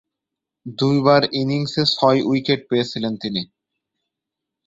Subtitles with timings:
[0.77, 3.41] দুইবার ইনিংসে ছয়-উইকেট পেয়েছিলেন তিনি।